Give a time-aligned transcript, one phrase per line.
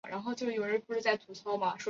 [0.01, 1.59] 和应力一样都是由柯西提出。